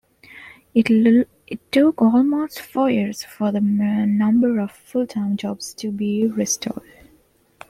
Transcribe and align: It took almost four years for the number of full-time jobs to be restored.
It 0.73 0.91
took 1.71 2.01
almost 2.01 2.59
four 2.59 2.89
years 2.89 3.23
for 3.23 3.51
the 3.51 3.61
number 3.61 4.59
of 4.59 4.71
full-time 4.71 5.37
jobs 5.37 5.75
to 5.75 5.91
be 5.91 6.25
restored. 6.25 7.07